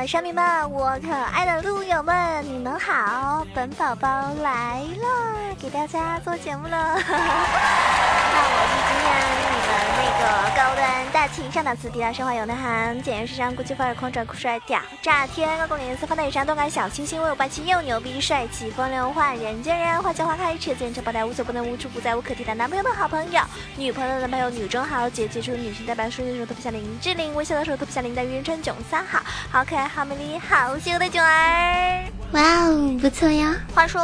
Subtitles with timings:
[0.00, 3.44] 的山民们、我可爱的路友们，你们好！
[3.54, 4.08] 本宝宝
[4.42, 6.96] 来了，给大家做节目了。
[6.96, 8.79] 那我
[9.10, 19.62] 你们那个高端大气上档次、低调奢华有内涵、简约时尚、国际范儿、狂拽酷帅屌炸天、高冷颜色、放大眼神、动感小清新、威武霸气又牛逼、帅气风流坏人。
[19.62, 23.40] 间人、花见花开、车见车爆胎、无所不能、无处不在、无可替代、男朋友的好朋友、
[23.76, 28.44] 女朋友的男朋友、女中豪杰、杰出女性代表、说的时候特别像林志玲，微笑的时候特别像林黛玉、人。
[28.50, 29.20] 称囧三好，
[29.52, 32.04] 好可爱、好美丽、好邪恶的囧儿。
[32.32, 33.54] 哇哦，不错呀！
[33.74, 34.02] 话说，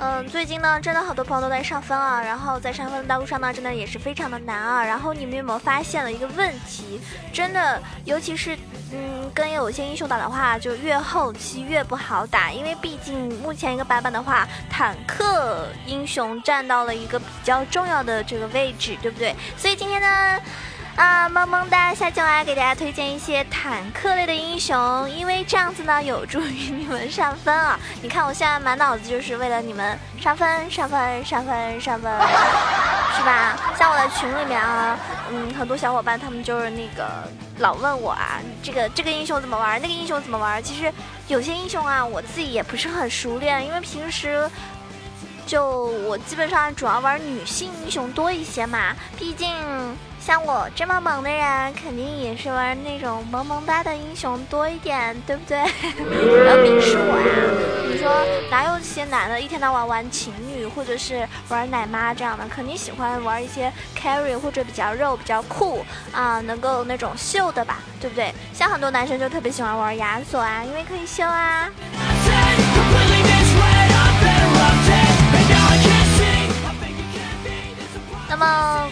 [0.00, 4.84] 嗯，最近呢，真的好多朋友都在上分啊，然后在上分的道路上呢，真的也是非常的难啊。
[4.84, 7.00] 然后你们有没有发现了一个问题？
[7.32, 8.56] 真的，尤其是
[8.92, 19.34] 嗯，跟有些英雄打的话，就越后期越不好打，因为毕竟目前一个版本的话，坦克英雄占到了一个比较重要的这个位置，对不对？
[19.56, 20.40] 所以今天呢。
[20.98, 27.78] 啊，萌萌哒下就来给大家推荐一些坦克类的英雄，因为这样子呢，有助于你们上分啊！
[28.02, 32.12] 你看我现在满脑子就是为了你们上分、上分、上分、上分，
[33.16, 33.56] 是吧？
[33.78, 34.98] 像我的群里面啊，
[35.30, 37.06] 嗯，很多小伙伴他们就是那个
[37.58, 40.60] 老问我啊，这个这个英雄怎么玩，那个英雄怎么玩？
[40.60, 40.92] 其实
[41.28, 44.50] 有些英雄啊，我自己也不是很熟练，因为平时
[45.46, 45.64] 就
[46.08, 49.48] 我基本上主要玩女性英雄多一些嘛，毕竟。
[50.28, 55.62] 像我这么萌的人，肯定也是玩那种萌萌哒的英雄多一点，对不对？
[55.96, 57.88] 不 要鄙视我呀！
[57.90, 58.12] 你说
[58.50, 65.82] 哪有些男的一天到晚玩情侣，或者是玩奶妈这样的，肯定喜欢玩一些 carry 或者比较肉、比较酷
[66.12, 68.30] 啊，能够那种秀的吧，对不对？
[68.52, 71.70] 像很多男生就特别喜欢玩亚索啊，因为可以秀啊。
[78.28, 78.90] 那么，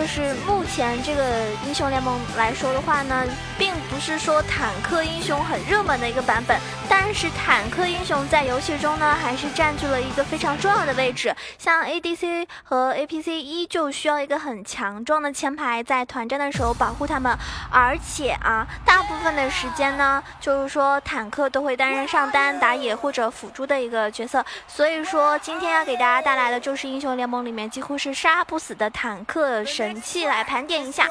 [0.00, 1.22] 就是目前这个
[1.66, 3.22] 英雄联盟来说的话呢，
[3.58, 3.69] 并
[4.00, 11.34] 是说坦克英雄很热门的一个版本，但是坦克英雄在游戏中呢，还是占据了一个非常重要的位置。
[11.58, 17.36] 像 ADC 和 APC 依旧需要一个很强壮的前排在团战的时候保护他们，
[17.70, 24.44] 而且啊，大部分的时间呢，就是说坦克都会担任上单打野或者辅助的一个角色。
[24.66, 29.62] 所以说，今天要给大家带来的就是英雄联盟里面几乎是杀不死的坦克。
[29.64, 31.06] 神器来盘点一下，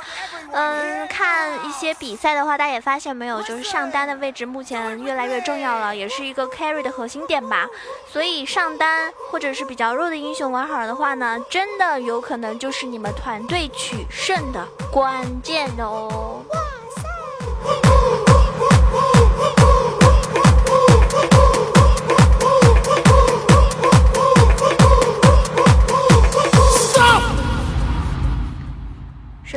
[0.51, 7.67] 嗯，看一些比赛的话，大家发现没有，就是上单的位置目前越来越重要了，也是一个 carry 的核心点吧。
[8.11, 16.43] 所以上单或者是比较弱的英雄玩好的话呢，真的有可能就是你们团队取胜的关键哦。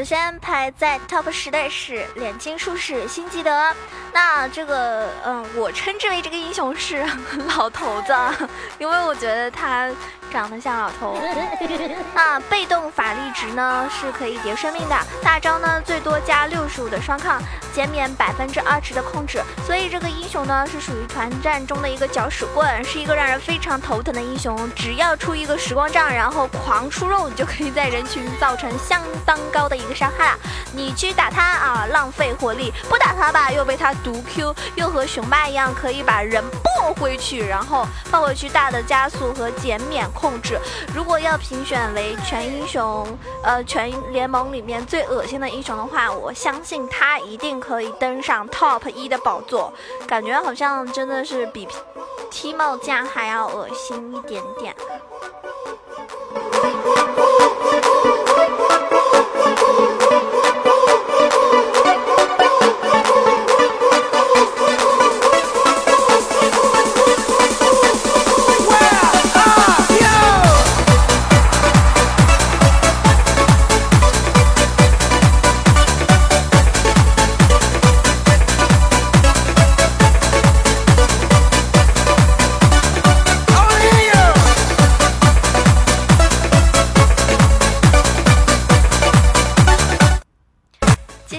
[0.02, 3.72] 首先排在 top 十的是脸金术士辛吉德，
[4.12, 7.06] 那这个嗯，我称之为这个英雄是
[7.56, 8.12] 老头子，
[8.80, 9.88] 因为我觉得他。
[10.32, 11.18] 长得像老头，
[12.14, 17.40] 那被动法力值呢是可以叠生命的，大招呢最多加六十五的双抗，
[17.74, 24.58] 减免百分之二十的控制，所以这个英雄呢是属于团战中的一个搅屎棍，是一个让人非常头疼的英雄。
[24.74, 30.38] 只要出一个时光杖，然后狂出肉，你就可以在人群造成相当高的一个伤害了。
[30.72, 40.10] 你去打他啊，浪费火力；不打他吧，又被他毒 Q，又和雄霸一样可以把人抱回去，然后抱回去大的加速和减免。
[40.22, 40.56] 控制，
[40.94, 43.04] 如果要评选为全英雄，
[43.42, 49.72] 呃，全联盟里面最恶心的英雄的话，我相信他一定可以登上 top 一的宝座。
[50.06, 51.66] 感觉好像真的是比
[52.30, 54.72] 踢帽酱还要恶心一点点。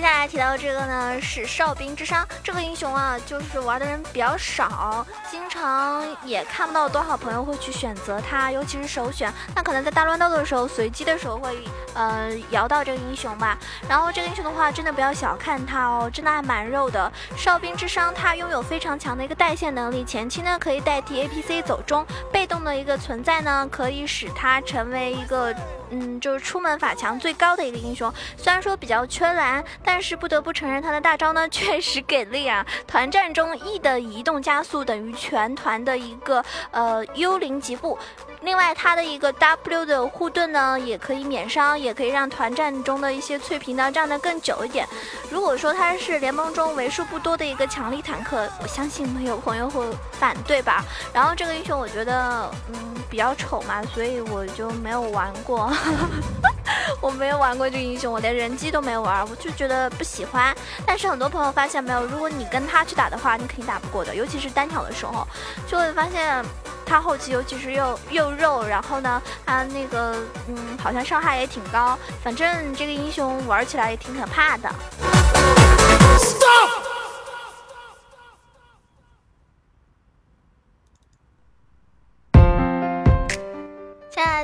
[0.03, 9.31] 接下来提到这个呢是哨兵之殇这个英雄啊，就是玩的人比较少，经常也看不到多少朋友会去选择他，尤其是首选。
[9.55, 11.57] 那可能在大乱斗的时候，随机的时候会
[11.93, 13.57] 呃摇到这个英雄吧。
[13.87, 17.09] 然后这个英雄的话，真的不要小看他哦，真的还蛮肉的。
[17.37, 25.55] 哨兵之殇他拥有非常强的一个带线能力，前期呢可以代替 APC 走中，被动的一个存在呢可以使他成为一个。
[25.93, 28.11] 嗯，就是出门法强最高的一个英雄。
[28.35, 32.65] 虽然说比较缺蓝，但是不得不承认他的大招呢 确实给力啊！
[32.87, 37.97] 团战中 E 的移动加速等于全团的一个呃幽灵疾步。
[38.43, 44.85] 另外，他的一个 W 的护盾呢，也可以免伤，也可以让团战中的一些脆皮呢站得更久一点。
[45.29, 50.83] 如果说他是联盟中为数不多的一个强力坦克，我相信没有朋友会反对吧。
[51.13, 55.71] 然后这个英雄我觉得嗯比较丑嘛，所以我就没有玩过。
[57.01, 60.55] 我没有玩过这个英雄，我连人机都没有玩，我就觉得不喜欢。
[60.85, 65.27] 但是很多朋友发现没有，如果你跟他去打的话，你肯定打不过的，尤其是单挑的时候，
[65.67, 66.43] 就会发现。
[66.85, 70.17] 他后期尤其是又又肉，然后呢，他那个
[70.49, 74.69] 嗯，好像伤害也挺高，反正这个英雄玩起来也挺可怕的。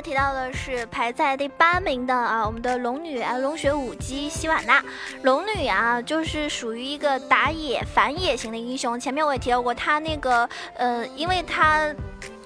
[0.00, 4.82] 提到的是排在第八名的啊，我们的龙女啊，龙血武姬希瓦娜。
[5.22, 8.98] 龙女啊，就是属于一个打野反野型的英雄。
[8.98, 11.94] 前面我也提到过，她那个呃，因为她。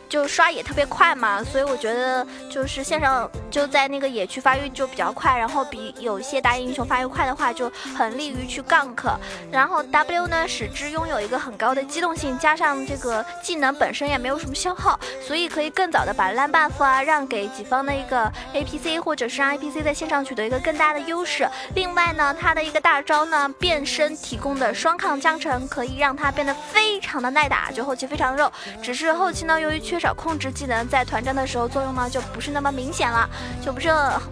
[0.09, 9.17] 就刷野特别快嘛，所以我觉得就是线上就在那个野区发育就比较快，然后比有些打野英雄发育快的话，就很利于去 gank。
[9.51, 21.49] 然后 W 呢，使之拥有一个很高的机动性，加上这个技能本身也没有什么消耗，所以可以更早的把蓝 buff 啊让给己方的一个 APC，或者是让 APC 在线上取得一个更大的优势。
[21.75, 28.53] 另外呢，它的一个大招呢变身提供的双抗加成，可以让它变得非常的耐打，就后期非常肉。
[28.83, 29.94] 只是后期呢，由于缺。
[29.95, 33.31] 缺少控制技能在团战的时候作用呢就不是那么明显了，
[33.65, 33.89] 就不是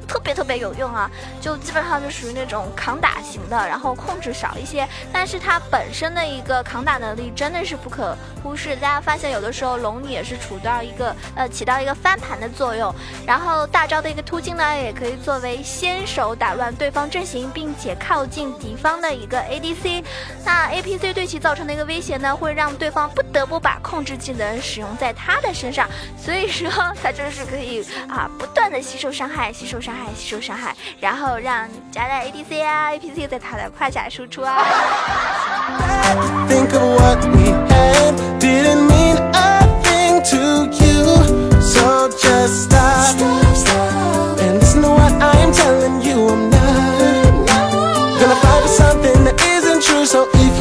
[0.09, 1.09] 特别特别有用啊，
[1.41, 8.75] 就基本上就属于那种扛打型的，然后控制少一些，但是它本身的一个扛打能力真的是不可忽视。
[8.75, 12.93] 大家发现有的时候龙女也是处到一个呃起到一个翻盘的作用，
[13.25, 20.05] 然后大招的一个突进呢也可以作为先手打乱对方阵型，并且靠近敌方的一个 ADC，
[20.45, 25.52] 那 APC 对其造成的一个威胁呢会让对方不得不把控制技能使用在他的。
[25.53, 26.69] 身上，所以说
[27.03, 34.65] 它就是可以啊，不断的吸收伤害，吸收伤害，吸收伤害，然后让夹带 ADC 啊、APC 在它的胯下输出啊。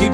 [0.02, 0.10] 提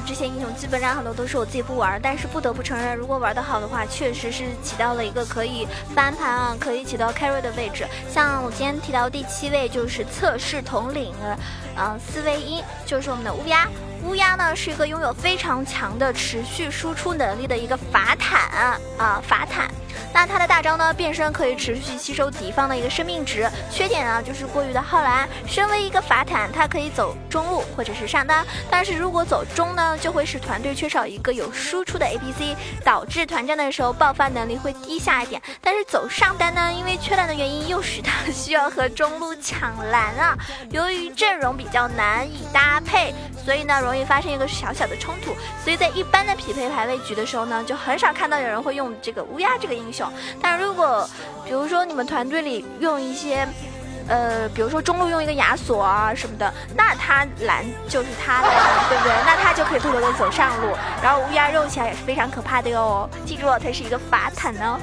[0.00, 7.86] 这些英雄，基本上很多都是我自己不玩，但是不得不承认，如果玩的好的话，确实是起到了一个可以翻盘啊，可以起到 carry 的位置。
[8.08, 11.14] 像我今天提到第七位就是测试统领，
[11.76, 13.68] 嗯，四位一就是我们的乌鸦。
[14.08, 19.68] 乌鸦呢是一个拥有非常强的持续输出能力的一个法坦啊，法坦。
[20.14, 20.94] 那它的大招呢？
[20.94, 25.28] 变身可以持续吸收敌方的一个生命值，缺点呢就是过于的耗蓝。
[25.46, 35.40] 身为一个法坦，它可以走中路或者是上单，但是如果走中呢，就会使团队缺少一个有输出的 APC，导致团战的时候爆发能力会低下一点。
[35.60, 40.34] 但是走上单呢，因为缺蓝的原因，又使他需要和中路抢蓝啊。
[40.70, 43.14] 由于阵容比较难以搭配，
[43.48, 45.34] 所以呢容易发生一个小小的冲突。
[45.64, 50.06] 所以在一般的匹配排位局的时候呢，就很少看到有人会用这个乌鸦这个英雄。
[50.42, 51.08] 但如果，
[51.46, 53.48] 比如说你们团队里用一些，
[54.06, 58.48] 呃，比如说中路用一个亚索啊什么的，那他蓝就是他的，
[58.90, 59.12] 对不对？
[59.24, 63.08] 那他就可以偷偷的走上路，然后乌鸦肉起来也是非常可怕的哟。
[63.24, 64.78] 记住了，他是一个法坦呢。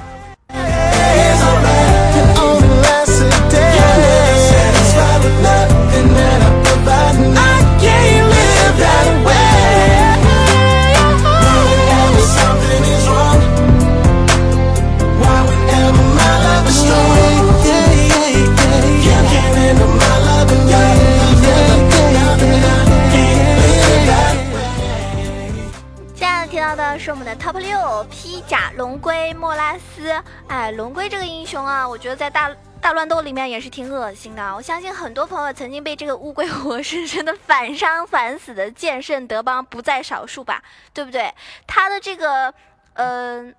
[26.98, 30.10] 是我们的 top 六披甲龙龟莫拉斯，
[30.48, 32.50] 哎，龙龟这个英雄啊，我觉得在大
[32.86, 34.54] 大乱斗里面也是挺恶心的。
[34.54, 40.62] 我相信很多朋友曾经被这个乌龟活生生的反伤反死的剑圣德邦不在少数吧，
[40.94, 41.34] 对不对？
[41.66, 42.54] 他的这个，
[42.92, 43.52] 嗯。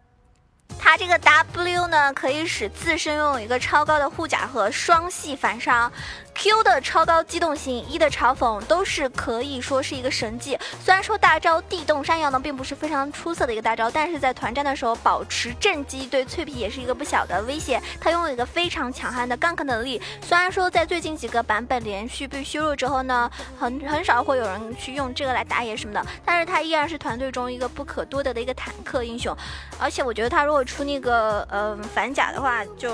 [0.77, 5.91] 他这个 W 呢，可以使自身拥有一个超高的护甲和双系反伤。
[6.37, 10.55] Q 的超高机动性，一的嘲讽都是可以说是一个神技。
[10.83, 17.81] 虽然说大招地动山摇呢并不是非常出色的一个大招，但是在团战的时候保持正击对脆皮也是一个不小的威胁。
[17.99, 19.99] 他拥有一个非常强悍的 gank 能力。
[20.21, 23.29] 虽然说在最近几个版本连续被削弱之后呢，
[23.59, 29.35] 很很少会有人去用这个来打野什么的，但是他依然是团队中一个不可多得的一个坦克英雄。
[29.79, 32.91] 而且我觉得他如果出那个嗯反甲的话，就。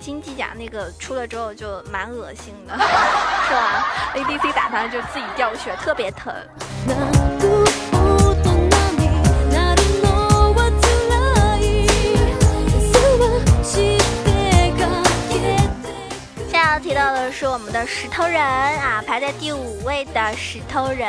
[0.00, 2.72] 金鸡甲那个出了之后就蛮恶心的，
[3.46, 6.34] 是吧？ADC 打他就自己掉血，特别疼。
[16.48, 21.08] 现在要提到的是我们的石头人啊，排在第五位的石头人。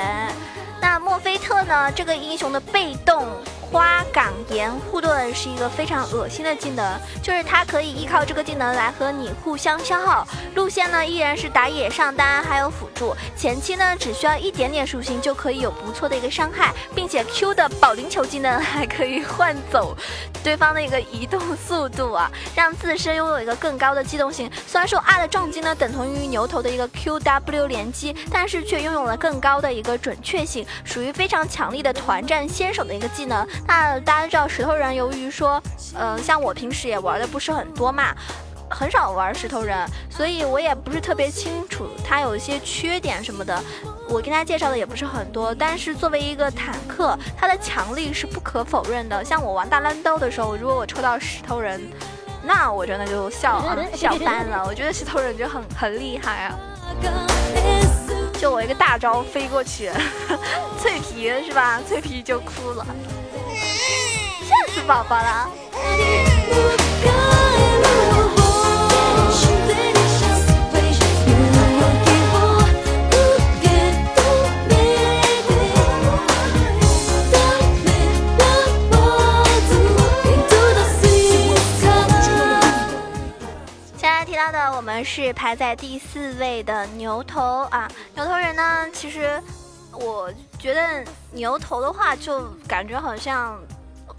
[0.82, 1.92] 那墨菲特呢？
[1.94, 3.26] 这个英雄的被动。
[3.72, 10.28] 花岗岩护盾是一个非常恶心的技能，就是它可以依靠这个技能来和你互相消耗。
[10.56, 13.16] 路线呢依然是打野上单，还有辅助。
[13.38, 19.96] 前期呢只需要一点点属性就可以有不错的一个伤害，并且 Q 的保龄球技能还可以换走
[20.44, 24.52] 对方的一个移动速度啊，让自身拥有一个更高的机动性。
[24.68, 33.48] 虽然说 R 的撞击呢等同于牛头的一个 QW 连击，但是却拥有了更高的一个准确性，属于非常强力的团战先手的一个技能。
[33.68, 35.62] 那大家知道石头人，由于说，
[35.96, 38.16] 嗯，像我平时也玩的不是很多嘛，
[38.70, 43.62] 很少玩石头人，所以我也不是特别清楚他有一些缺点什么的。
[44.10, 49.24] 我跟大家介绍的也不是很多，但是作为一个坦克，它的强力是不可否认的。
[49.24, 51.82] 像我玩大乱斗的时候，如果我抽到石头人，
[52.44, 53.64] 那我真的就笑
[53.94, 54.66] 笑翻了。
[54.68, 56.60] 我觉得石头人就很很厉害啊。
[58.38, 59.92] 就我一个大招飞过去，
[60.78, 61.80] 脆皮是吧？
[61.88, 62.86] 脆皮就哭了，
[64.88, 65.50] 宝宝了。
[83.98, 88.88] 现在提到的我们是排在第四位的牛头啊，牛头人呢？
[88.92, 89.42] 其实
[89.94, 93.60] 我觉得牛头的话，就感觉好像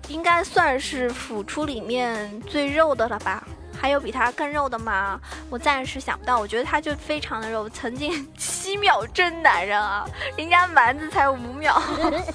[0.09, 3.47] 应该算是辅出里面最肉的了吧。
[3.83, 5.21] 还有比他更肉的吗？
[5.51, 6.39] 我暂时想不到。
[6.39, 7.69] 我觉得他就非常的肉。
[7.69, 11.83] 曾经七秒真男人啊，人家蛮子才五秒，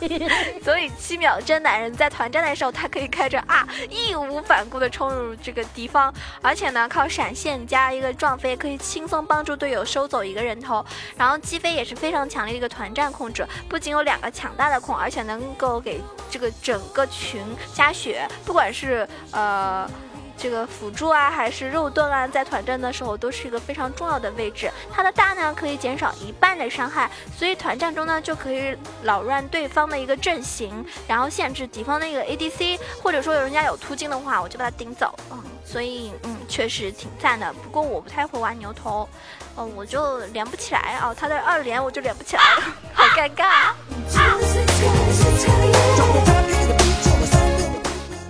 [0.62, 10.86] 所以七秒真男人在团战的时候，他可以开着啊，义无反顾的冲入这个敌方，而且呢，靠闪现加一个撞飞，可以轻松帮助队友收走一个人头。
[11.16, 17.42] 然后击飞也是非常强烈的一个团战控制，不仅有两个强大的控，而且能够给这个整个群
[17.74, 19.90] 加血，不管是呃。
[20.38, 24.72] 这个辅助啊，还是肉盾啊，在团战的时候都是一个非常重要的位置。
[24.94, 35.18] 它的大呢可以减少一半的伤害，所以团战中呢就可以扰乱对方的一个阵型，然后限制敌方的一个 ADC，或者说有人家有突进的话，我就把他顶走。
[35.32, 37.52] 嗯，所以嗯确实挺赞的。
[37.54, 39.10] 不过我不太会玩牛头，
[39.58, 41.14] 嗯，我就连不起来啊。
[41.18, 42.62] 他的二连我就连不起来了，
[42.94, 43.74] 好尴尬。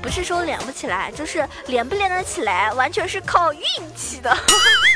[0.08, 3.62] 不是说连不起来，就是连不连得起来，完全是靠运
[3.94, 4.34] 气的。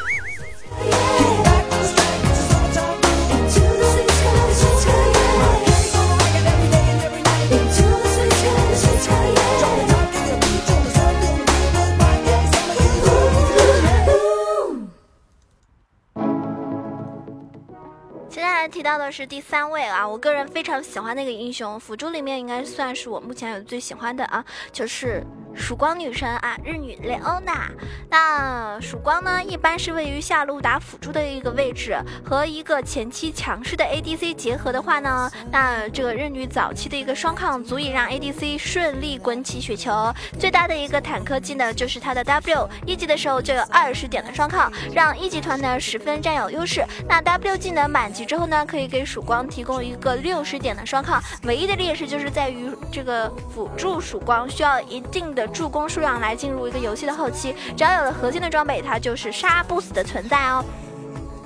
[18.71, 25.21] 提到的是第三位啊，我个人非常喜欢那个英雄，辅助里面应该算是我目前有最喜欢的啊，就是。
[25.55, 27.69] 曙光女神啊，日女雷欧娜。
[28.09, 40.13] 那曙光呢，一般是位于下路打辅助的一个位置，和一个前期强势的 ADC 结合的话呢，那这个日女早期的一个双抗足以让 ADC 顺利滚起雪球。
[40.39, 46.85] 最大的一个坦克技能，就是它的 W，一级的时候就有二十点的双抗，让一级团呢十分占有优势。
[47.07, 55.40] 那 W 技能满级之后呢，可以给曙光提供一个六十点的双抗，唯一的劣势就是在于这个辅助曙光需要一定的。
[55.47, 60.63] 助攻数量来进入一个游戏的后期，只要有了核心的装备，它就是杀不死的存在哦。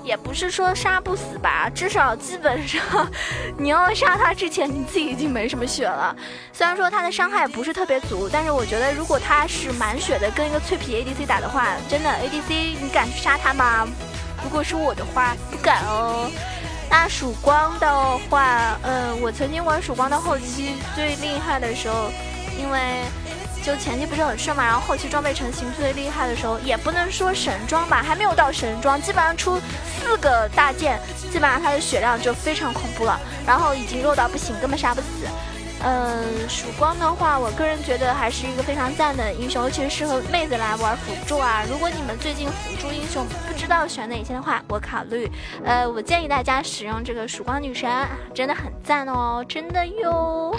[0.04, 2.80] 也不是说杀不死吧，至少基本上
[3.58, 6.16] 你要杀他之前，你自己已经没什么血了。
[6.54, 13.88] 虽然说他的伤害不是特别足，但是我觉得如果他是满血的，跟一个脆皮 ADC 打的话，真的 ADC 你敢去杀他吗？
[14.44, 16.30] 如果是我的话，不敢哦。
[16.88, 22.12] 那曙光的话，嗯，我曾经玩曙光的后期最厉害的时候，
[22.60, 23.02] 因为。
[23.66, 29.60] 就前期不是很顺嘛，然后后期装备成型最厉害的时候，也不能说神装吧，还没有到神装，基本上出
[30.00, 31.00] 四个大件，
[31.32, 35.08] 基本上它的血量就非常恐怖了，然后已经弱到不行，根本杀不死。
[35.84, 41.64] 嗯，曙光的话，我个人觉得还是一个非常赞的英雄，尤其是适合妹子来玩辅助啊。
[41.68, 45.30] 如果你们最近辅助英雄不知道选哪些的话，我考虑，
[45.66, 47.90] 呃，我建议大家使用这个曙光女神，
[48.34, 50.56] 真的很赞哦，真的哟。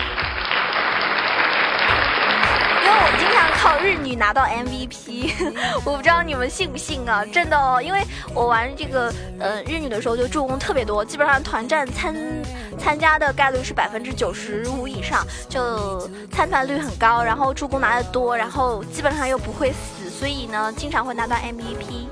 [3.57, 5.33] 靠日女拿到 MVP，
[5.85, 7.25] 我不知道你们信不信啊？
[7.33, 8.03] 真的哦，因为
[8.35, 12.15] 我玩这个呃日女的时候就助攻特别多，基本上团战参
[12.79, 22.07] 参加的概率是百分之九十五以上，就参团率很高，然后助攻拿的多，然后基本上又不会死，所以呢经常会拿到 MVP。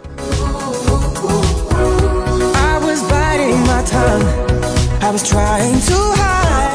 [5.17, 6.74] 现在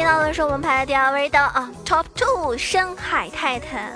[0.00, 3.92] 听到的是我们排在第二位的啊，Top Two 深海泰坦。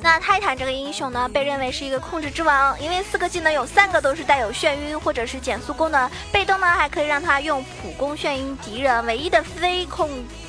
[0.00, 9.04] 那泰坦这个英雄呢，被认为是一个控制之王，因为四个技能有三个都是带有眩晕或者是减速功能，被动呢还可以让他用普攻眩晕敌人。
[9.04, 10.08] 唯一的非控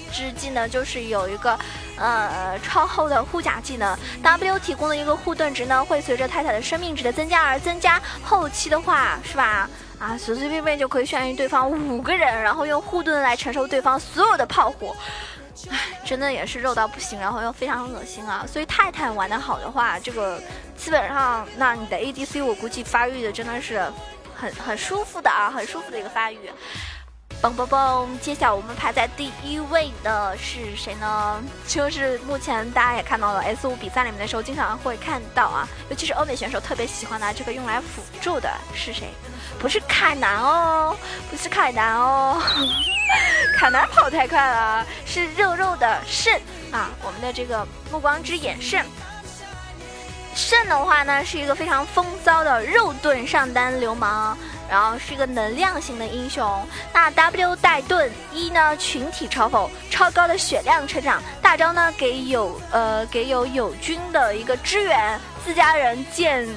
[0.10, 1.60] 制技能就是有一个
[1.98, 8.01] 呃超厚的护甲技能，W 提供的一个护盾值呢，会随着泰坦的生命值的增加而增加。
[8.24, 9.70] 后期的话是吧？
[10.00, 14.96] 啊，随随便便就可以眩晕对方五个人，然后用护盾来承受对方所有的炮火，
[15.70, 18.46] 唉，真的也是肉到不行，然后又非常恶心啊！
[18.48, 20.39] 所以泰坦玩的好的话，这个
[20.75, 23.82] 基本上，那你的 ADC 我估计发育的真的是
[24.36, 26.38] 很很舒服的啊，很舒服的一个发育。
[27.41, 28.08] 嘣嘣嘣！
[28.20, 31.41] 揭晓我们排在第一位的是谁呢？
[31.67, 39.10] 就是目前大家也看到了 S 五比赛里面的时候，经常会看到啊，尤其是欧美选手特别喜欢拿这个用来辅助的是谁？
[39.60, 40.98] 不是凯南哦，
[41.29, 42.41] 不是凯南哦，
[43.56, 46.41] 凯南跑太快了，是肉肉的肾
[46.72, 48.84] 啊，我们的这个暮光之眼肾。
[50.34, 54.38] 肾的话呢，是一个非常风骚的肉盾上单流氓，
[54.70, 56.66] 然后是一个能量型的英雄。
[56.94, 66.48] 那 W 带盾一呢，群体嘲讽，超高的血量成长，大招呢给友呃给有友军的一个支援，自家人见。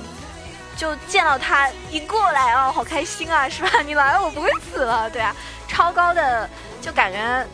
[0.76, 3.82] 就见到他一过来哦，好开心啊，是吧？
[3.84, 5.36] 你来了，我不会死了，对啊，
[5.68, 6.48] 超高的
[6.80, 7.46] 就感觉，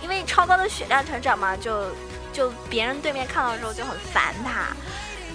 [0.00, 1.90] 因为超高的血量成长嘛，就
[2.32, 4.74] 就别人对面看到的时候就很烦他，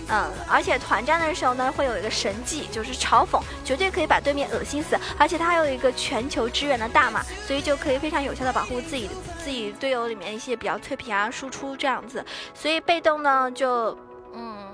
[0.10, 13.98] 嗯，而且团战的时候呢，会有一个神技，就是嘲讽，绝对可以把对面恶心死，而且他还有一个全球支援的大码，所以就可以非常有效的保护自己自己队友里面一些比较脆皮啊输出这样子，所以被动呢就
[14.34, 14.74] 嗯。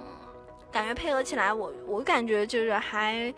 [0.71, 3.31] 感觉配合起来，我我感觉就是还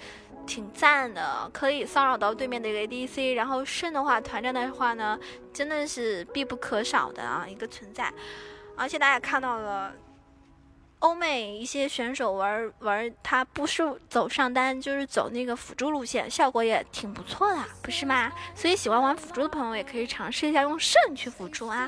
[0.47, 3.35] 挺赞的，可以骚扰到对面的一个 ADC。
[3.35, 5.19] 然后肾的话，团战的话呢，
[5.51, 8.09] 真的是必不可少的啊一个存在。
[8.77, 9.91] 而且大家看到了，
[11.05, 18.31] 欧美一些选手玩玩，他不是走上单，就是走那个辅助路线，效果也挺不错的，不是吗？
[18.55, 21.87] 所以喜欢玩辅助的朋友也可以尝试一下用肾去辅助啊。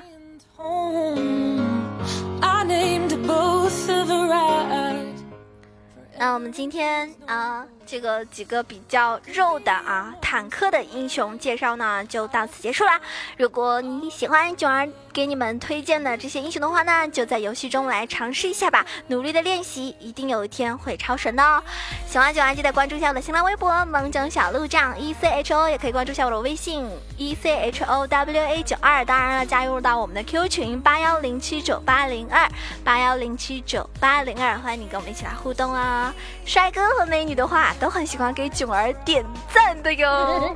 [6.19, 12.99] 那我们今天啊，这个几个比较肉的啊坦克的英雄介绍呢，就到此结束啦。
[13.37, 14.87] 如果你喜欢囧儿。
[15.17, 21.59] 给你们推荐的这些英雄的话呢，就在游戏中来尝试一下吧，努力的练习，一定有一天会超神的哦。
[22.07, 29.03] 喜欢九儿记得关注一下我的新浪微博萌囧小鹿酱 E C H O，也可以关注一下我的微信 E C H O W A 九二。
[29.03, 32.47] 当然了，加入到我们的 Q 群八幺零七九八零二
[32.83, 36.13] 八幺零七九八零二，欢迎你跟我们一起来互动啊！
[36.45, 40.55] 帅哥和美女的话都很喜欢给囧儿点赞的哟，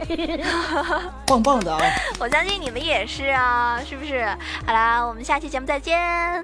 [1.25, 1.79] 棒棒的啊！
[2.19, 4.25] 我相信你们也是啊，是不是？
[4.65, 6.43] 好啦，我们下期节目再见。